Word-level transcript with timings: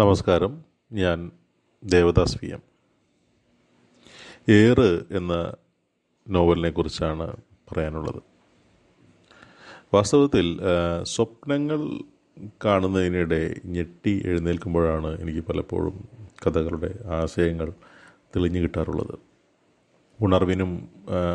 നമസ്കാരം. 0.00 0.64
ഞാൻ 0.92 1.30
Devdas 1.84 2.38
V 2.42 2.48
M. 2.50 2.62
ഏറ് 4.48 5.02
എന്ന 5.10 5.54
നോവലിനെ 6.28 6.70
കുറിച്ചാണ് 6.70 7.36
പറയാനുള്ളത്. 7.70 8.22
വാസ്തവത്തിൽ 9.94 10.60
സ്വപ്നങ്ങൾ 11.02 11.80
കാണുന്നതിനിടെ 12.64 13.54
ഞെട്ടി 13.64 14.22
എഴുന്നേൽക്കുമ്പോഴാണ് 14.26 15.20
എനിക്ക് 15.20 15.40
പലപ്പോഴും 15.40 16.08
കഥകളുടെ 16.46 16.90
ആശയങ്ങൾ 17.20 17.72
തെളിഞ്ഞു 18.36 18.60
കിട്ടാറുള്ളത്. 18.60 19.29
ഉണർവിനും 20.22 20.70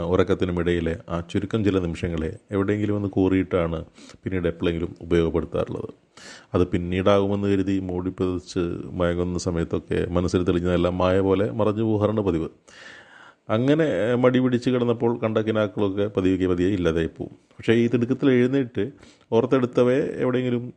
ഉറക്കത്തിനും 0.09 0.59
ഇടയിലെ 0.59 0.97
ആ 1.09 1.15
ചുരുക്കം 1.19 1.65
ചില 1.65 1.79
നിമിഷങ്ങളെ 1.79 2.29
എവിടെയെങ്കിലും 2.51 2.95
ഒന്ന് 2.95 3.09
കൂറിയിട്ടാണ് 3.09 3.85
പിന്നീട് 4.23 4.47
എപ്പോഴെങ്കിലും 4.47 4.95
ഉപയോഗപ്പെടുത്താറുള്ളത്. 5.01 5.89
അത് 6.53 6.67
പിന്നീടാകുമെന്ന് 6.67 7.47
കരുതി 7.53 7.79
മൂടിപ്പതിച്ച് 7.79 8.63
മയങ്ങുന്ന 8.99 9.39
സമയത്തൊക്കെ 9.39 9.99
മനസ്സിൽ 10.17 10.43
തെളിഞ്ഞതെല്ലാം 10.43 10.97
മായ 10.97 11.19
പോലെ 11.19 11.51
മറഞ്ഞു 11.51 11.83
പോകാറുണ്ട് 11.83 12.21
പതിവ്. 12.21 12.49
അങ്ങനെ 13.49 13.87
മടി 14.15 14.39
പിടിച്ച് 14.39 14.69
കിടന്നപ്പോൾ 14.69 15.19
കണ്ട 15.19 15.37
കിനാക്കളൊക്കെ 15.37 16.05
പതിയെ 16.07 16.47
പതിയെ 16.47 16.69
ഇല്ലാതായി 16.69 17.09
പോവും. 17.17 17.35
പക്ഷേ 17.57 17.73
ഈ 17.73 17.87
തിടുക്കത്തിൽ 17.87 18.31
എഴുന്നേറ്റ് 18.31 18.85
ഓർത്തെടുത്തവയെ 19.31 20.03
എവിടെയെങ്കിലും 20.23 20.73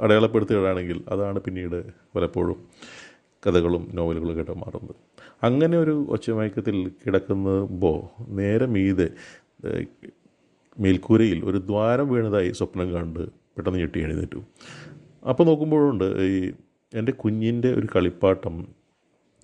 അടയാളപ്പെടുത്തുകയാണെങ്കിൽ 0.00 0.98
അതാണ് 1.08 1.38
പിന്നീട് 1.40 1.78
പലപ്പോഴും 2.16 2.58
കഥകളും 3.46 3.90
നോവലുകളും 3.94 4.36
കേട്ട് 4.36 4.50
മാറുന്നത്. 4.50 4.94
അങ്ങനെ 5.44 5.78
ഒരു 5.78 6.06
ഒച്ചമയക്കത്തിൽ 6.08 6.76
കിടക്കുമ്പോൾ 7.02 7.98
നേരെ 8.28 8.66
മീതെ 8.66 9.08
മേൽക്കൂരയിൽ 10.80 11.44
ഒരു 11.44 11.58
ദ്വാരം 11.58 12.08
വീണതായി 12.08 12.50
സ്വപ്നം 12.50 12.92
കണ്ട് 12.92 13.22
പെട്ടെന്ന് 13.56 13.78
ഞെട്ടി 13.78 13.98
എഴുന്നേറ്റു. 13.98 14.40
അപ്പോൾ 15.28 15.44
നോക്കുമ്പോഴുണ്ട് 15.44 16.04
ഈ 16.04 16.52
എന്റെ 16.92 17.12
കുഞ്ഞിന്റെ 17.12 17.72
ഒരു 17.72 17.88
കളിപ്പാട്ടം 17.96 18.54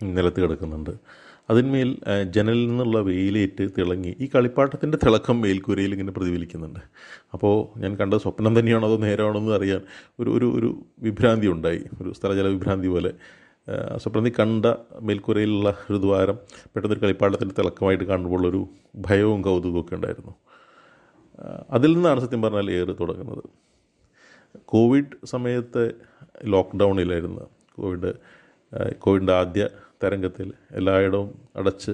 നിലത്ത് 0.02 0.40
കിടക്കുന്നുണ്ട്. 0.40 0.90
അതിന്മേൽ 1.50 1.90
ജനലിൽ 2.30 2.68
നിന്നുള്ള 2.68 2.98
വെയിലേറ്റ് 3.00 3.68
തിളങ്ങി 3.78 4.16
ഈ 4.20 4.28
കളിപ്പാട്ടത്തിന്റെ 4.34 4.98
തിളക്കം 5.04 5.40
മേൽക്കൂരയിൽ 5.40 5.92
ഇങ്ങനെ 5.92 6.12
പ്രതിഫലിക്കുന്നുണ്ട്. 6.12 6.80
അപ്പോൾ 7.32 7.80
ഞാൻ 7.80 7.96
കണ്ട 7.96 8.14
സ്വപ്നം 8.14 8.58
തന്നെയാണോ 8.58 8.88
അതോ 8.88 8.96
നേരമാണോ 8.96 9.40
എന്ന് 9.40 9.52
അറിയാൻ 9.52 9.80
ഒരു 10.20 10.30
ഒരു 10.30 10.46
ഒരു 10.58 10.84
വിഭ്രാന്തി 10.98 11.46
ഉണ്ടായി. 11.46 11.82
ഒരു 12.02 12.12
സ്ഥലജല 12.12 12.46
വിഭ്രാന്തി 12.46 12.88
പോലെ 12.88 13.12
സ്വപ്നത്തിൽ 13.96 14.32
കണ്ട 14.40 14.66
മേൽക്കൂരയിലുള്ള 15.00 15.76
ഒരു 15.90 15.96
ദ്വാരം 15.96 16.38
പെട്ടെന്നൊരു 16.50 17.00
കളിപ്പാട്ടത്തിന്റെ 17.00 17.54
തിളക്കമായിട്ട് 17.58 18.04
കാണുമ്പോൾ 18.04 18.46
ഒരു 18.46 18.68
ഭയവും 18.96 19.42
കൗതുകവും 19.42 19.80
ഒക്കെ 19.80 19.94
ഉണ്ടായിരുന്നു. 19.94 20.34
അതിൽ 21.70 21.94
നിന്നാണ് 21.94 22.20
സത്യം 22.20 22.42
പറഞ്ഞാൽ 22.42 22.70
ഏറ് 22.70 22.96
തുടങ്ങുന്നത്. 23.00 23.44
കോവിഡ് 24.64 25.26
സമയത്തെ 25.26 25.90
ലോക്ക്ഡൗണിലായിരുന്നു. 26.44 27.40
കോവിഡ് 27.74 28.14
കോവിഡിന്റെ 28.92 29.32
ആദ്യ 29.32 29.68
തരംഗത്തിൽ 30.04 30.52
എല്ലായിടവും 30.70 31.34
അടച്ച് 31.56 31.90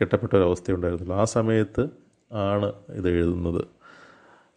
കെട്ടപ്പെട്ട 0.00 0.32
ഒരവസ്ഥയുണ്ടായിരുന്നല്ലോ 0.36 1.16
ആ 1.16 1.24
സമയത്ത് 1.24 1.88
ആണ് 2.32 2.72
ഇത് 2.88 3.08
എഴുതുന്നത്. 3.08 3.64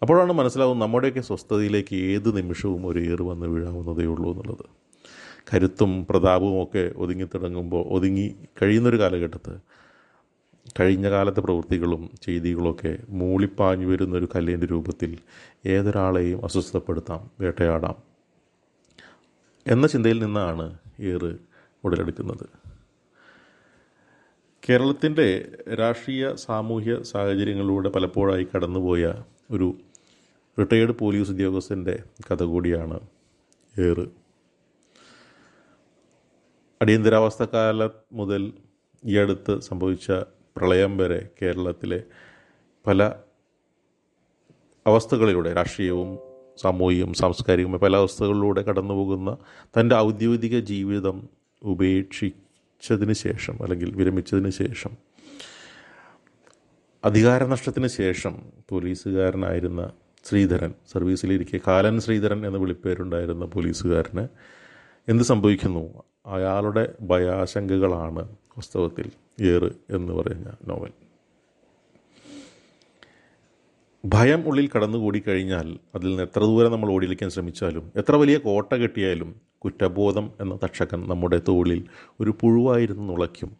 അപ്പോഴാണ് 0.01 0.33
മനസ്സിലാവുന്നത് 0.33 0.87
നമ്മുടെയൊക്കെ 0.87 1.19
സ്വസ്ഥതയിലേക്ക് 1.19 1.95
ഏത് 1.95 2.37
നിമിഷവും 2.37 2.87
ഒരു 2.87 2.99
ഏറ് 2.99 3.21
വന്ന് 3.21 3.45
വീഴാവുന്നതേ 3.45 4.05
ഉള്ളൂ 4.05 4.31
എന്നുള്ളത്. 4.31 4.80
കരുത്തും 5.47 6.07
പ്രതാപവും 6.09 6.63
ഒക്കെ 6.63 6.91
ഒതുങ്ങി 6.95 7.23
തുടങ്ങുമ്പോൾ 7.23 7.85
ഒതുങ്ങി 7.85 8.35
കഴിയുന്നൊരു 8.61 8.99
കാലഘട്ടത്ത് 8.99 9.53
കഴിഞ്ഞ 10.79 11.09
കാലത്തെ 11.09 11.39
പ്രവൃത്തികളും 11.39 12.09
ചെയ്തികളൊക്കെ 12.21 12.97
മൂളിപ്പാഞ്ഞു 13.09 13.87
വരുന്നൊരു 13.87 14.27
കല്ലിന്റെ 14.35 14.67
രൂപത്തിൽ 14.71 15.17
ഏതൊരാളെയും 15.65 16.45
അസ്വസ്ഥപ്പെടുത്താം 16.45 17.31
വേട്ടയാടാം 17.39 17.95
എന്ന 19.67 19.87
ചിന്തയിൽ 19.87 20.23
നിന്നാണ് 20.23 20.77
ഏറ് 20.99 21.37
ഉടലെടുക്കുന്നത്. 21.83 22.45
കേരളത്തിന്റെ 24.69 25.27
രാഷ്ട്രീയ 25.73 26.35
സാമൂഹ്യ 26.35 27.03
സാഹചര്യങ്ങളിലൂടെ 27.03 27.89
പലപ്പോഴായി 27.89 28.47
കടന്നുപോയ 28.55 29.13
ഒരു 29.51 29.73
റിട്ടയേർഡ് 30.59 30.91
പോലീസ് 30.91 31.31
ഉദ്യോഗസ്ഥന്റെ 31.31 32.03
കഥ 32.31 32.43
കൂടിയാണ് 32.43 32.99
ഏറ്. 33.79 34.20
അടിയന്തരാവസ്ഥ 36.81 37.43
കാലം 37.43 37.91
മുതൽ 38.13 38.53
ഈ 39.03 39.17
അടുത്ത് 39.17 39.59
സംഭവിച്ച 39.59 40.11
പ്രളയം 40.57 40.97
വരെ 40.97 41.29
കേരളത്തിലെ 41.41 42.03
പല 42.85 43.03
അവസ്ഥകളിലൂടെ 44.85 45.53
രാഷ്ട്രീയവും 45.53 46.19
സാമൂഹികവും 46.57 47.13
സാംസ്കാരികവും 47.13 47.79
പല 47.79 47.95
അവസ്ഥകളിലൂടെ 47.95 48.63
കടന്നു 48.63 48.93
പോകുന്ന 48.93 49.37
തന്റെ 49.77 49.95
ഔദ്യോഗിക 49.95 50.59
ജീവിതം 50.59 51.17
ഉപേക്ഷിച്ചതിന് 51.61 53.13
ശേഷം 53.13 53.63
അല്ലെങ്കിൽ 53.63 53.91
വിരമിച്ചതിന് 53.95 54.49
ശേഷം 54.49 54.93
അധികാരനഷ്ടത്തിന് 57.03 57.87
ശേഷം 57.87 58.33
പോലീസുകാരനായിരുന്ന 58.69 59.93
ശ്രീധരൻ 60.25 60.73
സർവീസിലിരിക്കെ 60.93 61.59
കാലൻ 61.67 61.99
ശ്രീധരൻ 61.99 62.45
എന്ന 62.45 62.57
വിളിപ്പേരുണ്ടായിരുന്ന 62.57 63.45
പോലീസുകാരന് 63.45 64.25
എന്ത് 65.07 65.23
സംഭവിക്കുന്നു? 65.23 65.83
അയാളുടെ 66.25 66.95
ഭയാശങ്കകളാണ് 67.01 68.19
വാസ്തവത്തിൽ 68.29 69.11
ഏറ് 69.41 69.71
എന്ന് 69.89 70.13
പറയുന്ന 70.13 70.57
നോവൽ. 70.67 70.91
ഭയം 74.05 74.47
ഉള്ളിൽ 74.47 74.69
കടന്നുകൂടി 74.75 75.19
കഴിഞ്ഞാൽ 75.19 75.79
അതിൽ 75.95 76.07
നിന്ന് 76.07 76.23
എത്ര 76.23 76.39
ദൂരം 76.39 76.71
നമ്മൾ 76.71 76.91
ഓടിയിരിക്കാൻ 76.91 77.29
ശ്രമിച്ചാലും 77.29 77.91
എത്ര 77.95 78.15
വലിയ 78.15 78.37
കോട്ട 78.37 78.73
കെട്ടിയാലും 78.73 79.41
കുറ്റബോധം 79.57 80.31
എന്ന 80.39 80.59
തക്ഷകൻ 80.63 81.09
നമ്മുടെ 81.09 81.41
തോളിൽ 81.47 81.85
ഒരു 82.19 82.33
പുഴുവായിരുന്നു 82.41 83.13
നുളയ്ക്കും. 83.13 83.57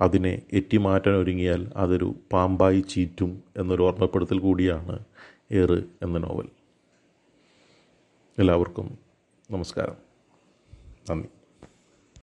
അതിനെ 0.00 0.42
എറ്റിമാറ്റാൻ 0.52 1.14
ഒരുങ്ങിയാൽ 1.14 1.70
അതൊരു 1.76 2.14
പാമ്പായി 2.32 2.80
ചീറ്റും 2.80 3.42
എന്നൊരു 3.56 3.82
ഓർമ്മപ്പെടുത്തൽ 3.82 4.38
കൂടിയാണ് 4.38 4.98
ഏറ് 5.52 5.84
എന്ന 6.02 6.18
നോവൽ. 6.18 6.48
എല്ലാവർക്കും 8.38 8.98
നമസ്കാരം. 9.50 9.96
നന്ദി. 11.10 11.28